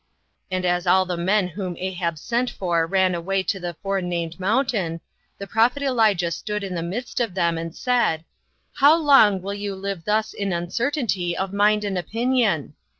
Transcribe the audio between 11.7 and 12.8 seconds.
and opinion?"